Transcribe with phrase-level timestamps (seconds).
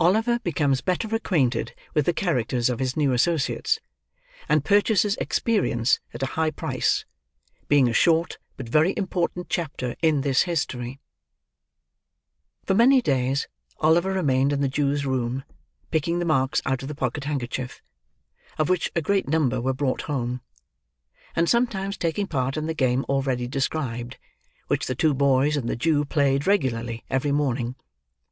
[0.00, 3.78] OLIVER BECOMES BETTER ACQUAINTED WITH THE CHARACTERS OF HIS NEW ASSOCIATES;
[4.48, 7.04] AND PURCHASES EXPERIENCE AT A HIGH PRICE.
[7.68, 10.98] BEING A SHORT, BUT VERY IMPORTANT CHAPTER, IN THIS HISTORY
[12.66, 13.46] For many days,
[13.78, 15.44] Oliver remained in the Jew's room,
[15.92, 17.80] picking the marks out of the pocket handkerchief,
[18.58, 20.40] (of which a great number were brought home,)
[21.36, 24.18] and sometimes taking part in the game already described:
[24.66, 27.76] which the two boys and the Jew played, regularly, every morning.